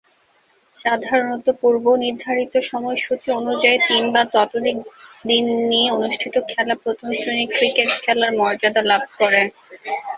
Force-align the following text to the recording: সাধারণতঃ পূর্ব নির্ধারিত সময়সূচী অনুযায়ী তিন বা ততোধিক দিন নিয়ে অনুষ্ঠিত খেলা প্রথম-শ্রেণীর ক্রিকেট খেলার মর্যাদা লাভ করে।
সাধারণতঃ 0.75 1.47
পূর্ব 1.61 1.85
নির্ধারিত 2.03 2.53
সময়সূচী 2.71 3.29
অনুযায়ী 3.39 3.77
তিন 3.87 4.03
বা 4.13 4.23
ততোধিক 4.33 4.77
দিন 5.25 5.45
নিয়ে 5.69 5.87
অনুষ্ঠিত 5.97 6.35
খেলা 6.49 6.75
প্রথম-শ্রেণীর 6.83 7.49
ক্রিকেট 7.55 7.89
খেলার 8.03 8.31
মর্যাদা 8.39 8.81
লাভ 8.91 9.03
করে। 9.19 9.41